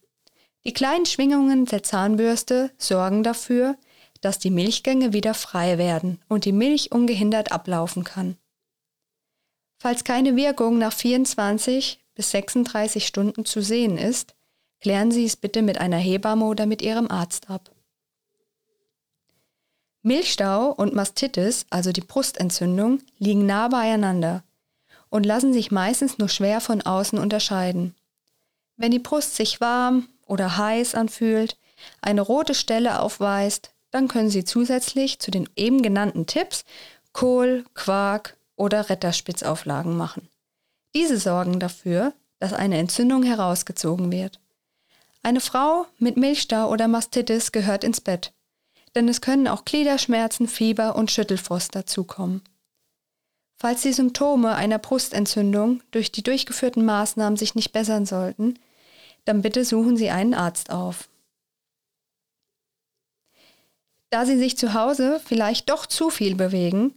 Die 0.67 0.73
kleinen 0.73 1.05
Schwingungen 1.05 1.67
der 1.67 1.83
Zahnbürste 1.83 2.71
sorgen 2.79 3.23
dafür, 3.23 3.77
dass 4.23 4.39
die 4.39 4.51
Milchgänge 4.51 5.13
wieder 5.13 5.35
frei 5.35 5.77
werden 5.77 6.19
und 6.29 6.47
die 6.47 6.53
Milch 6.53 6.91
ungehindert 6.91 7.53
ablaufen 7.53 8.05
kann. 8.05 8.39
Falls 9.79 10.05
keine 10.05 10.37
Wirkung 10.37 10.79
nach 10.79 10.95
24 10.95 12.03
bis 12.15 12.31
36 12.31 13.07
Stunden 13.07 13.45
zu 13.45 13.61
sehen 13.61 13.99
ist, 13.99 14.35
klären 14.81 15.11
Sie 15.11 15.27
es 15.27 15.37
bitte 15.37 15.61
mit 15.61 15.79
einer 15.79 15.99
Hebamme 15.99 16.47
oder 16.47 16.65
mit 16.65 16.81
Ihrem 16.81 17.11
Arzt 17.11 17.51
ab. 17.51 17.71
Milchstau 20.01 20.71
und 20.71 20.95
Mastitis, 20.95 21.67
also 21.69 21.93
die 21.93 22.01
Brustentzündung, 22.01 23.01
liegen 23.19 23.45
nah 23.45 23.69
beieinander 23.69 24.43
und 25.11 25.25
lassen 25.25 25.53
sich 25.53 25.71
meistens 25.71 26.17
nur 26.17 26.31
schwer 26.31 26.63
von 26.63 26.81
außen 26.81 27.19
unterscheiden. 27.19 27.95
Wenn 28.77 28.91
die 28.91 28.99
Brust 28.99 29.37
sich 29.37 29.61
warm 29.61 30.09
oder 30.27 30.57
heiß 30.57 30.95
anfühlt, 30.95 31.57
eine 32.01 32.21
rote 32.21 32.55
Stelle 32.55 33.01
aufweist, 33.01 33.73
dann 33.91 34.09
können 34.09 34.31
Sie 34.31 34.45
zusätzlich 34.45 35.19
zu 35.19 35.31
den 35.31 35.49
eben 35.57 35.83
genannten 35.83 36.27
Tipps 36.27 36.65
Kohl, 37.13 37.65
Quark 37.75 38.37
oder 38.57 38.91
Retterspitzauflagen 38.91 39.97
machen. 39.97 40.29
Diese 40.95 41.19
sorgen 41.19 41.61
dafür, 41.61 42.13
dass 42.41 42.53
eine 42.53 42.79
Entzündung 42.79 43.23
herausgezogen 43.23 44.11
wird. 44.11 44.41
Eine 45.23 45.41
Frau 45.41 45.87
mit 45.99 46.17
Milchstau 46.17 46.69
oder 46.69 46.89
Mastitis 46.89 47.53
gehört 47.53 47.85
ins 47.85 48.01
Bett, 48.01 48.33
denn 48.95 49.09
es 49.09 49.21
können 49.21 49.49
auch 49.49 49.65
Gliederschmerzen, 49.65 50.49
Fieber 50.49 50.97
und 50.97 51.11
Schüttelfrost 51.11 51.75
dazukommen. 51.75 52.43
Falls 53.57 53.83
die 53.83 53.93
Symptome 53.93 54.55
einer 54.55 54.79
Brustentzündung 54.79 55.83
durch 55.91 56.13
die 56.13 56.23
durchgeführten 56.23 56.85
Maßnahmen 56.85 57.37
sich 57.37 57.55
nicht 57.55 57.73
bessern 57.73 58.05
sollten, 58.05 58.59
dann 59.25 59.43
bitte 59.43 59.65
suchen 59.65 59.97
Sie 59.97 60.11
einen 60.11 60.35
Arzt 60.35 60.71
auf. 60.71 61.09
Da 64.11 64.27
Sie 64.27 64.39
sich 64.39 64.57
zu 64.57 64.75
Hause 64.75 65.21
vielleicht 65.25 65.71
doch 65.71 65.87
zu 65.87 66.11
viel 66.11 66.37
bewegen, 66.37 66.95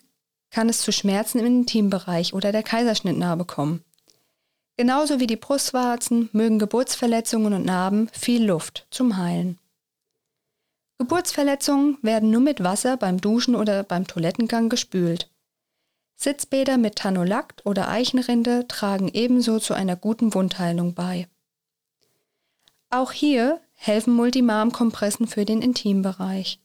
kann 0.52 0.70
es 0.70 0.82
zu 0.82 0.92
Schmerzen 0.92 1.40
im 1.40 1.46
Intimbereich 1.46 2.34
oder 2.34 2.52
der 2.52 2.64
Kaiserschnittnarbe 2.64 3.46
kommen. 3.46 3.84
Genauso 4.78 5.20
wie 5.20 5.28
die 5.28 5.36
Brustwarzen 5.36 6.30
mögen 6.32 6.60
Geburtsverletzungen 6.60 7.54
und 7.54 7.66
Narben 7.66 8.10
viel 8.14 8.46
Luft 8.46 8.86
zum 8.92 9.18
Heilen. 9.18 9.58
Geburtsverletzungen 11.00 11.98
werden 12.02 12.30
nur 12.30 12.42
mit 12.42 12.64
Wasser 12.64 12.98
beim 12.98 13.20
Duschen 13.20 13.56
oder 13.56 13.84
beim 13.84 14.06
Toilettengang 14.06 14.70
gespült. 14.70 15.32
Sitzbäder 16.16 16.78
mit 16.78 16.96
Tanolakt 16.96 17.66
oder 17.66 17.88
Eichenrinde 17.90 18.68
tragen 18.68 19.10
ebenso 19.14 19.60
zu 19.60 19.74
einer 19.74 19.96
guten 19.96 20.34
Wundheilung 20.34 20.94
bei. 20.94 21.28
Auch 22.90 23.12
hier 23.12 23.60
helfen 23.74 24.14
Multimarm-Kompressen 24.14 25.28
für 25.28 25.44
den 25.44 25.62
Intimbereich. 25.62 26.60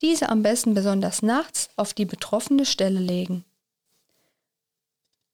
Diese 0.00 0.30
am 0.30 0.42
besten 0.42 0.74
besonders 0.74 1.22
nachts 1.22 1.68
auf 1.76 1.92
die 1.92 2.06
betroffene 2.06 2.64
Stelle 2.64 2.98
legen. 2.98 3.44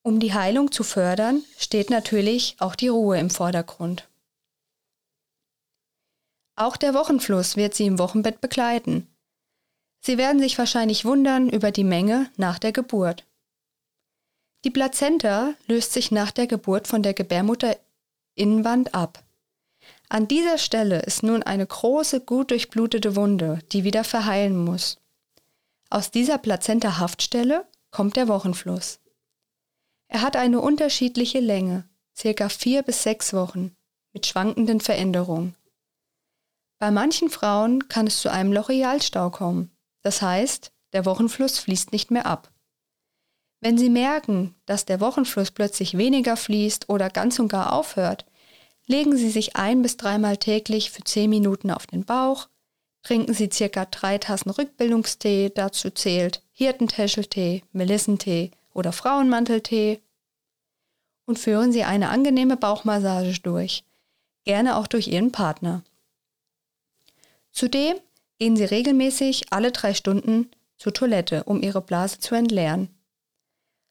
Um 0.03 0.21
die 0.21 0.35
Heilung 0.35 0.73
zu 0.73 0.83
fördern, 0.83 1.45
steht 1.59 1.91
natürlich 1.91 2.57
auch 2.59 2.75
die 2.75 2.89
Ruhe 2.89 3.19
im 3.19 3.31
Vordergrund. 3.31 4.09
Auch 6.57 6.77
der 6.77 6.93
Wochenfluss 6.93 7.57
wird 7.57 7.75
Sie 7.75 7.87
im 7.87 8.01
Wochenbett 8.01 8.41
begleiten. 8.41 9.07
Sie 10.01 10.19
werden 10.19 10.41
sich 10.41 10.59
wahrscheinlich 10.59 11.05
wundern 11.05 11.49
über 11.49 11.71
die 11.71 11.85
Menge 11.85 12.31
nach 12.37 12.59
der 12.59 12.73
Geburt. 12.73 13.25
Die 14.65 14.71
Plazenta 14.71 15.55
löst 15.67 15.93
sich 15.93 16.11
nach 16.11 16.33
der 16.33 16.49
Geburt 16.49 16.89
von 16.89 17.05
der 17.05 17.15
Gebärmutterinnenwand 17.15 18.93
ab. 18.93 19.23
An 20.11 20.27
dieser 20.27 20.57
Stelle 20.57 21.01
ist 21.01 21.23
nun 21.23 21.43
eine 21.43 21.67
große, 21.67 22.21
gut 22.21 22.51
durchblutete 22.51 23.15
Wunde, 23.15 23.61
die 23.73 23.85
wieder 23.85 24.05
verheilen 24.05 24.57
muss. 24.57 24.99
Aus 25.91 26.11
dieser 26.11 26.39
Plazenta-Haftstelle 26.39 27.67
kommt 27.91 28.17
der 28.17 28.29
Wochenfluss. 28.29 29.01
Er 30.09 30.23
hat 30.23 30.37
eine 30.37 30.61
unterschiedliche 30.61 31.41
Länge, 31.41 31.85
circa 32.17 32.49
vier 32.49 32.83
bis 32.83 33.03
sechs 33.03 33.35
Wochen, 33.35 33.77
mit 34.15 34.27
schwankenden 34.27 34.81
Veränderungen. 34.81 35.55
Bei 36.79 36.91
manchen 36.91 37.29
Frauen 37.29 37.89
kann 37.89 38.07
es 38.07 38.21
zu 38.21 38.31
einem 38.31 38.53
Lochialstau 38.53 39.31
kommen. 39.31 39.71
Das 40.03 40.23
heißt, 40.23 40.73
der 40.95 41.05
Wochenfluss 41.05 41.59
fließt 41.59 41.93
nicht 41.93 42.11
mehr 42.11 42.25
ab. 42.25 42.51
Wenn 43.61 43.77
Sie 43.77 43.91
merken, 43.91 44.55
dass 44.65 44.87
der 44.87 45.01
Wochenfluss 45.01 45.51
plötzlich 45.51 45.99
weniger 45.99 46.37
fließt 46.37 46.89
oder 46.89 47.11
ganz 47.11 47.39
und 47.39 47.49
gar 47.49 47.73
aufhört, 47.73 48.25
legen 48.89 49.17
Sie 49.17 49.31
sich 49.31 49.55
ein 49.55 49.83
bis 49.83 49.97
dreimal 49.97 50.39
täglich 50.39 50.91
für 50.91 51.05
zehn 51.05 51.31
Minuten 51.31 51.71
auf 51.71 51.87
den 51.87 52.05
Bauch, 52.05 52.49
trinken 53.03 53.35
Sie 53.35 53.51
circa 53.53 53.85
drei 53.85 54.19
Tassen 54.19 54.51
Rückbildungstee, 54.51 55.53
dazu 55.55 55.91
zählt 55.91 56.43
Hirtentäscheltee, 56.53 57.63
Melissentee 57.73 58.51
oder 58.73 58.93
Frauenmanteltee 58.93 60.01
und 61.27 61.39
führen 61.39 61.71
Sie 61.71 61.85
eine 61.85 62.09
angenehme 62.09 62.57
Bauchmassage 62.57 63.39
durch, 63.41 63.85
gerne 64.45 64.77
auch 64.77 64.87
durch 64.87 65.09
Ihren 65.09 65.31
Partner. 65.31 65.85
Zudem 67.53 67.97
gehen 68.39 68.57
Sie 68.57 68.65
regelmäßig 68.65 69.53
alle 69.53 69.71
drei 69.71 69.93
Stunden 69.95 70.51
zur 70.77 70.95
Toilette, 70.95 71.45
um 71.45 71.63
Ihre 71.63 71.83
Blase 71.83 72.21
zu 72.21 72.35
entleeren. 72.35 72.89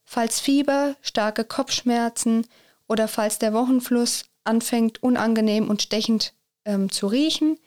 Falls 0.03 0.39
Fieber, 0.39 0.95
starke 1.01 1.43
Kopfschmerzen 1.43 2.47
oder 2.87 3.07
falls 3.07 3.39
der 3.39 3.53
Wochenfluss 3.53 4.25
anfängt 4.47 5.03
unangenehm 5.03 5.69
und 5.69 5.81
stechend 5.81 6.33
ähm, 6.65 6.91
zu 6.91 7.07
riechen, 7.07 7.59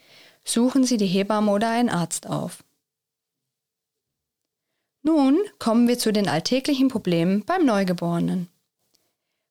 suchen 0.44 0.84
Sie 0.84 0.96
die 0.96 1.06
Hebamme 1.06 1.52
oder 1.52 1.70
einen 1.70 1.88
Arzt 1.88 2.28
auf. 2.28 2.64
Nun 5.02 5.38
kommen 5.58 5.88
wir 5.88 5.98
zu 5.98 6.12
den 6.12 6.28
alltäglichen 6.28 6.88
Problemen 6.88 7.44
beim 7.44 7.64
Neugeborenen. 7.64 8.48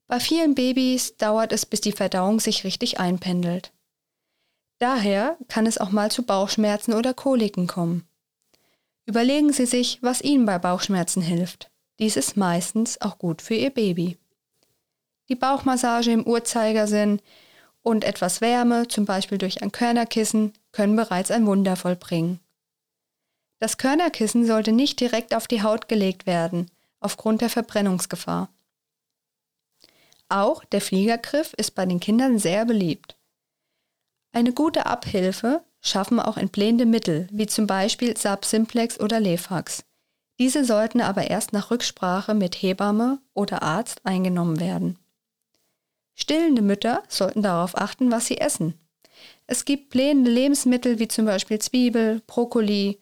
Bei 0.08 0.20
vielen 0.20 0.54
Babys 0.56 1.18
dauert 1.18 1.52
es, 1.52 1.66
bis 1.66 1.82
die 1.82 1.92
Verdauung 1.92 2.40
sich 2.40 2.64
richtig 2.64 3.00
einpendelt. 3.00 3.72
Daher 4.78 5.38
kann 5.48 5.66
es 5.66 5.78
auch 5.78 5.92
mal 5.92 6.12
zu 6.12 6.24
Bauchschmerzen 6.24 6.94
oder 6.94 7.14
Koliken 7.14 7.68
kommen. 7.68 8.08
Überlegen 9.06 9.52
Sie 9.52 9.66
sich, 9.66 9.98
was 10.04 10.22
Ihnen 10.22 10.46
bei 10.46 10.60
Bauchschmerzen 10.60 11.22
hilft. 11.22 11.72
Dies 11.98 12.16
ist 12.16 12.38
meistens 12.38 13.02
auch 13.02 13.18
gut 13.18 13.42
für 13.42 13.56
Ihr 13.56 13.72
Baby. 13.72 14.19
Die 15.30 15.36
Bauchmassage 15.36 16.12
im 16.12 16.26
Uhrzeigersinn 16.26 17.22
und 17.84 18.04
etwas 18.04 18.42
Wärme, 18.42 18.88
zum 18.88 19.06
Beispiel 19.06 19.38
durch 19.38 19.62
ein 19.62 19.72
Körnerkissen, 19.72 20.54
können 20.72 20.96
bereits 20.96 21.32
ein 21.32 21.46
Wunder 21.46 21.76
vollbringen. 21.76 22.40
Das 23.60 23.78
Körnerkissen 23.78 24.46
sollte 24.46 24.72
nicht 24.72 25.00
direkt 25.00 25.36
auf 25.36 25.48
die 25.48 25.62
Haut 25.62 25.88
gelegt 25.88 26.26
werden, 26.26 26.72
aufgrund 27.00 27.42
der 27.42 27.50
Verbrennungsgefahr. 27.50 28.50
Auch 30.30 30.64
der 30.64 30.82
Fliegergriff 30.82 31.54
ist 31.54 31.76
bei 31.76 31.86
den 31.86 32.00
Kindern 32.00 32.40
sehr 32.40 32.66
beliebt. 32.66 33.18
Eine 34.32 34.54
gute 34.54 34.86
Abhilfe 34.86 35.64
schaffen 35.82 36.20
auch 36.20 36.38
entblähende 36.38 36.86
Mittel, 36.86 37.28
wie 37.32 37.48
zum 37.48 37.68
Beispiel 37.68 38.16
Sab-Simplex 38.16 39.00
oder 39.00 39.20
Lefax. 39.20 39.84
Diese 40.40 40.64
sollten 40.64 41.02
aber 41.02 41.30
erst 41.30 41.52
nach 41.52 41.72
Rücksprache 41.72 42.34
mit 42.34 42.56
Hebamme 42.56 43.20
oder 43.34 43.62
Arzt 43.62 44.06
eingenommen 44.06 44.60
werden. 44.60 44.98
Stillende 46.22 46.62
Mütter 46.62 47.02
sollten 47.08 47.42
darauf 47.42 47.78
achten, 47.78 48.12
was 48.12 48.26
sie 48.26 48.40
essen. 48.40 48.74
Es 49.48 49.64
gibt 49.64 49.90
blähende 49.90 50.30
Lebensmittel 50.30 51.00
wie 51.00 51.08
zum 51.08 51.26
Beispiel 51.26 51.60
Zwiebel, 51.60 52.22
Brokkoli, 52.28 53.00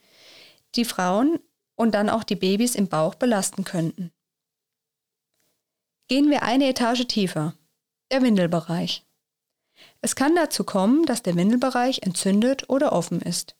die 0.75 0.85
Frauen 0.85 1.39
und 1.75 1.95
dann 1.95 2.11
auch 2.11 2.23
die 2.23 2.35
Babys 2.35 2.75
im 2.75 2.87
Bauch 2.87 3.15
belasten 3.15 3.63
könnten. 3.63 4.11
Gehen 6.07 6.29
wir 6.29 6.43
eine 6.43 6.69
Etage 6.69 7.07
tiefer. 7.07 7.55
Der 8.11 8.21
Windelbereich. 8.21 9.03
Es 10.01 10.15
kann 10.15 10.35
dazu 10.35 10.63
kommen, 10.63 11.03
dass 11.07 11.23
der 11.23 11.35
Windelbereich 11.35 12.03
entzündet 12.03 12.69
oder 12.69 12.93
offen 12.93 13.19
ist. 13.19 13.55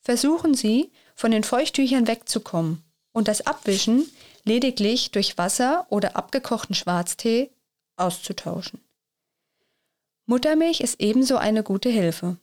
Versuchen 0.00 0.52
Sie, 0.52 0.92
von 1.14 1.30
den 1.30 1.42
Feuchttüchern 1.42 2.06
wegzukommen 2.06 2.84
und 3.12 3.28
das 3.28 3.46
Abwischen 3.46 4.04
lediglich 4.44 5.10
durch 5.10 5.38
Wasser 5.38 5.86
oder 5.88 6.16
abgekochten 6.16 6.74
Schwarztee 6.74 7.50
auszutauschen. 7.96 8.80
Muttermilch 10.26 10.80
ist 10.80 11.00
ebenso 11.00 11.36
eine 11.36 11.62
gute 11.62 11.90
Hilfe. 11.90 12.38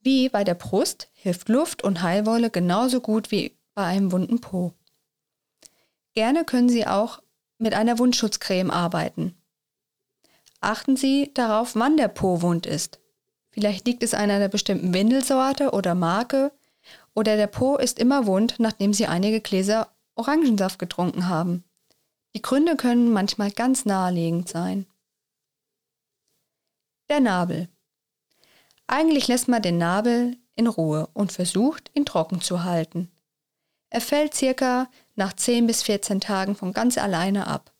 Wie 0.00 0.28
bei 0.28 0.42
der 0.42 0.54
Brust 0.54 1.08
hilft 1.14 1.48
Luft 1.48 1.84
und 1.84 2.02
Heilwolle 2.02 2.50
genauso 2.50 3.00
gut 3.00 3.30
wie 3.30 3.56
bei 3.74 3.84
einem 3.84 4.10
wunden 4.10 4.40
Po. 4.40 4.72
Gerne 6.14 6.44
können 6.44 6.68
Sie 6.68 6.86
auch 6.86 7.22
mit 7.58 7.74
einer 7.74 7.98
Wundschutzcreme 7.98 8.70
arbeiten. 8.70 9.36
Achten 10.60 10.96
Sie 10.96 11.30
darauf, 11.34 11.74
wann 11.76 11.96
der 11.96 12.08
Po 12.08 12.42
wund 12.42 12.66
ist. 12.66 13.00
Vielleicht 13.50 13.86
liegt 13.86 14.02
es 14.02 14.14
an 14.14 14.30
einer 14.30 14.48
bestimmten 14.48 14.92
Windelsorte 14.92 15.70
oder 15.70 15.94
Marke 15.94 16.52
oder 17.14 17.36
der 17.36 17.46
Po 17.46 17.76
ist 17.76 17.98
immer 17.98 18.26
wund, 18.26 18.56
nachdem 18.58 18.92
Sie 18.92 19.06
einige 19.06 19.40
Gläser 19.40 19.92
Orangensaft 20.14 20.78
getrunken 20.78 21.28
haben. 21.28 21.64
Die 22.34 22.42
Gründe 22.42 22.76
können 22.76 23.12
manchmal 23.12 23.50
ganz 23.50 23.84
naheliegend 23.84 24.48
sein. 24.48 24.86
Der 27.10 27.20
Nabel. 27.20 27.68
Eigentlich 28.86 29.28
lässt 29.28 29.48
man 29.48 29.62
den 29.62 29.78
Nabel 29.78 30.36
in 30.54 30.66
Ruhe 30.66 31.08
und 31.12 31.32
versucht, 31.32 31.90
ihn 31.94 32.06
trocken 32.06 32.40
zu 32.40 32.64
halten. 32.64 33.10
Er 33.90 34.00
fällt 34.00 34.34
circa 34.34 34.88
nach 35.14 35.34
10 35.34 35.66
bis 35.66 35.82
14 35.82 36.20
Tagen 36.20 36.56
von 36.56 36.72
ganz 36.72 36.96
alleine 36.96 37.46
ab. 37.46 37.72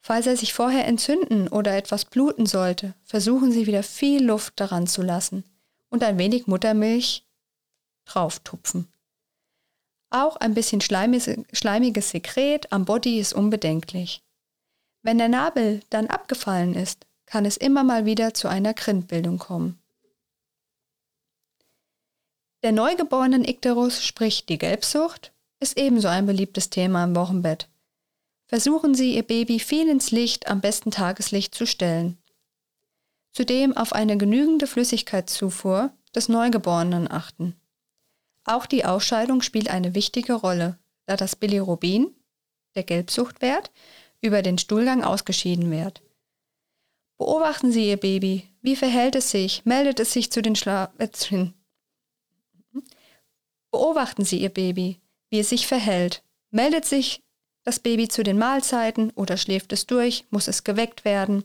Falls 0.00 0.26
er 0.26 0.36
sich 0.36 0.52
vorher 0.52 0.86
entzünden 0.86 1.48
oder 1.48 1.76
etwas 1.76 2.04
bluten 2.04 2.46
sollte, 2.46 2.94
versuchen 3.02 3.50
Sie 3.50 3.66
wieder 3.66 3.82
viel 3.82 4.22
Luft 4.22 4.60
daran 4.60 4.86
zu 4.86 5.02
lassen 5.02 5.44
und 5.88 6.04
ein 6.04 6.18
wenig 6.18 6.46
Muttermilch 6.46 7.26
drauftupfen. 8.04 8.86
Auch 10.18 10.36
ein 10.36 10.54
bisschen 10.54 10.80
schleimiges 10.80 12.10
Sekret 12.10 12.72
am 12.72 12.86
Body 12.86 13.20
ist 13.20 13.34
unbedenklich. 13.34 14.22
Wenn 15.02 15.18
der 15.18 15.28
Nabel 15.28 15.82
dann 15.90 16.06
abgefallen 16.06 16.72
ist, 16.72 17.04
kann 17.26 17.44
es 17.44 17.58
immer 17.58 17.84
mal 17.84 18.06
wieder 18.06 18.32
zu 18.32 18.48
einer 18.48 18.72
Grindbildung 18.72 19.36
kommen. 19.36 19.78
Der 22.62 22.72
neugeborenen 22.72 23.44
Ikterus, 23.44 24.06
sprich 24.06 24.46
die 24.46 24.56
Gelbsucht, 24.56 25.34
ist 25.60 25.76
ebenso 25.76 26.08
ein 26.08 26.24
beliebtes 26.24 26.70
Thema 26.70 27.04
im 27.04 27.14
Wochenbett. 27.14 27.68
Versuchen 28.46 28.94
Sie, 28.94 29.16
Ihr 29.16 29.22
Baby 29.22 29.58
viel 29.58 29.86
ins 29.86 30.12
Licht, 30.12 30.48
am 30.48 30.62
besten 30.62 30.90
Tageslicht 30.90 31.54
zu 31.54 31.66
stellen. 31.66 32.16
Zudem 33.32 33.76
auf 33.76 33.92
eine 33.92 34.16
genügende 34.16 34.66
Flüssigkeitszufuhr 34.66 35.92
des 36.14 36.30
Neugeborenen 36.30 37.10
achten. 37.10 37.54
Auch 38.46 38.66
die 38.66 38.84
Ausscheidung 38.84 39.42
spielt 39.42 39.68
eine 39.68 39.96
wichtige 39.96 40.34
Rolle, 40.34 40.78
da 41.06 41.16
das 41.16 41.34
Bilirubin, 41.34 42.14
der 42.76 42.84
Gelbsuchtwert, 42.84 43.72
über 44.20 44.40
den 44.40 44.56
Stuhlgang 44.56 45.02
ausgeschieden 45.02 45.72
wird. 45.72 46.00
Beobachten 47.18 47.72
Sie 47.72 47.88
Ihr 47.88 47.96
Baby. 47.96 48.48
Wie 48.62 48.76
verhält 48.76 49.16
es 49.16 49.30
sich? 49.30 49.64
Meldet 49.64 49.98
es 49.98 50.12
sich 50.12 50.30
zu 50.30 50.42
den 50.42 50.54
Schla 50.54 50.92
äh, 50.98 51.08
Beobachten 53.72 54.24
Sie 54.24 54.40
Ihr 54.40 54.50
Baby, 54.50 55.00
wie 55.28 55.40
es 55.40 55.48
sich 55.48 55.66
verhält. 55.66 56.22
Meldet 56.50 56.84
sich 56.84 57.24
das 57.64 57.80
Baby 57.80 58.06
zu 58.06 58.22
den 58.22 58.38
Mahlzeiten 58.38 59.10
oder 59.10 59.36
schläft 59.36 59.72
es 59.72 59.86
durch? 59.86 60.24
Muss 60.30 60.46
es 60.46 60.62
geweckt 60.62 61.04
werden? 61.04 61.44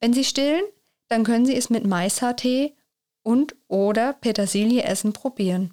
Wenn 0.00 0.12
Sie 0.12 0.24
stillen, 0.24 0.64
dann 1.08 1.24
können 1.24 1.46
Sie 1.46 1.56
es 1.56 1.70
mit 1.70 1.86
Maishaartee 1.86 2.74
und 3.22 3.56
oder 3.68 4.12
Petersilie 4.12 4.82
essen 4.82 5.14
probieren. 5.14 5.72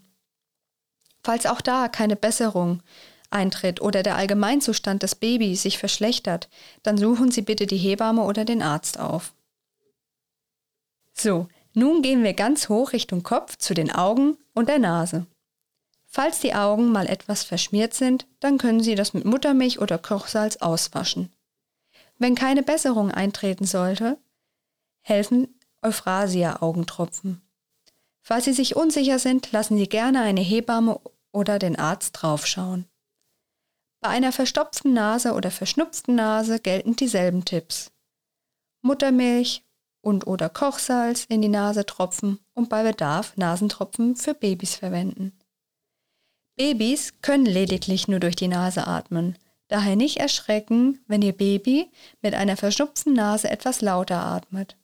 Falls 1.26 1.48
auch 1.48 1.62
da 1.62 1.88
keine 1.88 2.16
Besserung 2.16 2.84
eintritt 3.32 3.82
oder 3.82 4.04
der 4.04 4.16
Allgemeinzustand 4.16 5.02
des 5.02 5.16
Babys 5.16 5.64
sich 5.64 5.80
verschlechtert, 5.80 6.50
dann 6.84 7.00
suchen 7.00 7.32
Sie 7.32 7.42
bitte 7.42 7.66
die 7.66 7.80
Hebamme 7.80 8.22
oder 8.22 8.46
den 8.46 8.62
Arzt 8.62 9.00
auf. 9.00 9.34
So, 11.14 11.48
nun 11.74 12.04
gehen 12.04 12.24
wir 12.24 12.34
ganz 12.34 12.70
hoch 12.70 12.94
Richtung 12.94 13.24
Kopf 13.24 13.58
zu 13.58 13.74
den 13.74 13.92
Augen 13.92 14.38
und 14.54 14.70
der 14.70 14.78
Nase. 14.78 15.26
Falls 16.06 16.42
die 16.42 16.54
Augen 16.54 16.92
mal 16.92 17.08
etwas 17.08 17.44
verschmiert 17.44 17.96
sind, 17.96 18.28
dann 18.40 18.60
können 18.60 18.84
Sie 18.84 18.94
das 18.94 19.16
mit 19.16 19.26
Muttermilch 19.26 19.80
oder 19.80 19.98
Kochsalz 19.98 20.58
auswaschen. 20.58 21.34
Wenn 22.20 22.36
keine 22.36 22.62
Besserung 22.62 23.10
eintreten 23.10 23.66
sollte, 23.66 24.20
helfen 25.02 25.60
Euphrasia-Augentropfen. 25.82 27.42
Falls 28.22 28.46
Sie 28.46 28.54
sich 28.54 28.76
unsicher 28.76 29.18
sind, 29.18 29.52
lassen 29.52 29.76
Sie 29.76 29.90
gerne 29.90 30.22
eine 30.22 30.42
Hebamme 30.42 31.00
oder 31.36 31.60
den 31.60 31.76
Arzt 31.76 32.14
draufschauen. 32.14 32.86
Bei 34.02 34.10
einer 34.10 34.32
verstopften 34.32 34.94
Nase 34.94 35.34
oder 35.34 35.52
verschnupften 35.52 36.16
Nase 36.16 36.60
gelten 36.60 36.96
dieselben 36.96 37.44
Tipps. 37.44 37.92
Muttermilch 38.82 39.64
und 40.02 40.28
oder 40.28 40.50
Kochsalz 40.50 41.26
in 41.26 41.42
die 41.42 41.50
Nase 41.50 41.86
tropfen 41.86 42.40
und 42.54 42.70
bei 42.70 42.84
Bedarf 42.84 43.36
Nasentropfen 43.36 44.16
für 44.16 44.34
Babys 44.34 44.76
verwenden. 44.76 45.38
Babys 46.56 47.14
können 47.22 47.46
lediglich 47.46 48.08
nur 48.08 48.20
durch 48.20 48.36
die 48.36 48.48
Nase 48.48 48.88
atmen. 48.88 49.38
Daher 49.68 49.96
nicht 49.96 50.18
erschrecken, 50.18 51.04
wenn 51.08 51.24
Ihr 51.24 51.36
Baby 51.36 51.92
mit 52.22 52.36
einer 52.36 52.56
verschnupften 52.56 53.14
Nase 53.14 53.50
etwas 53.50 53.82
lauter 53.82 54.20
atmet. 54.20 54.78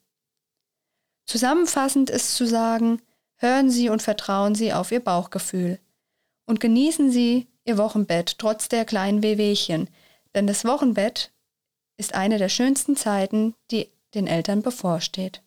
Zusammenfassend 1.27 2.09
ist 2.09 2.35
zu 2.35 2.45
sagen, 2.47 3.01
hören 3.35 3.69
Sie 3.69 3.89
und 3.89 4.01
vertrauen 4.01 4.55
Sie 4.55 4.73
auf 4.73 4.91
Ihr 4.91 4.99
Bauchgefühl 4.99 5.79
und 6.45 6.59
genießen 6.59 7.11
Sie 7.11 7.47
Ihr 7.65 7.77
Wochenbett 7.77 8.39
trotz 8.39 8.69
der 8.69 8.85
kleinen 8.85 9.21
Wehwehchen, 9.23 9.89
denn 10.33 10.47
das 10.47 10.65
Wochenbett 10.65 11.31
ist 11.97 12.15
eine 12.15 12.37
der 12.37 12.49
schönsten 12.49 12.95
Zeiten, 12.95 13.53
die 13.69 13.87
den 14.15 14.27
Eltern 14.27 14.61
bevorsteht. 14.61 15.43